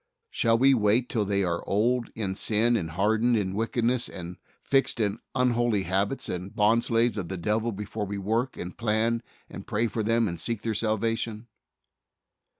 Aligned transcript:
Shall 0.31 0.57
we 0.57 0.73
wait 0.73 1.09
till 1.09 1.25
they 1.25 1.43
are 1.43 1.63
old 1.67 2.09
in 2.15 2.35
sin 2.35 2.75
and 2.75 2.89
hardened 2.89 3.37
in 3.37 3.53
wicked 3.53 3.85
ness 3.85 4.09
and 4.09 4.37
fixed 4.59 4.99
in 4.99 5.19
unholy 5.35 5.83
habits 5.83 6.27
and 6.27 6.55
bond 6.55 6.83
slaves 6.85 7.17
of 7.17 7.29
the 7.29 7.37
devil 7.37 7.71
before 7.71 8.07
we 8.07 8.17
work 8.17 8.57
and 8.57 8.75
plan 8.75 9.21
and 9.47 9.67
pray 9.67 9.85
for 9.85 10.01
them 10.01 10.27
and 10.27 10.39
seek 10.41 10.63
their 10.63 10.73
salvation? 10.73 11.45